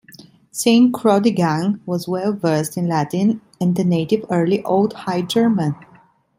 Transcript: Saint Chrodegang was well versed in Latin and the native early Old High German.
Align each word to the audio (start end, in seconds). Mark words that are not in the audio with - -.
Saint 0.51 0.91
Chrodegang 0.93 1.79
was 1.85 2.07
well 2.07 2.33
versed 2.33 2.75
in 2.75 2.87
Latin 2.87 3.39
and 3.59 3.75
the 3.75 3.83
native 3.83 4.25
early 4.31 4.63
Old 4.63 4.93
High 4.93 5.21
German. 5.21 5.75